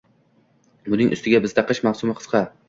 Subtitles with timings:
[0.93, 2.43] Buning ustiga bizda qish mavsumi qisqa